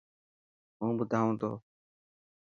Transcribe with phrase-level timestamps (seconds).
[0.79, 1.51] هون ٻڌائون تو.